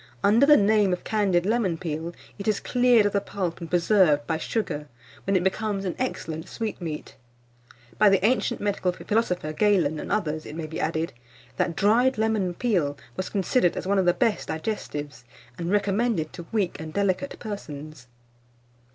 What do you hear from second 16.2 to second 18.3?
to weak and delicate persons.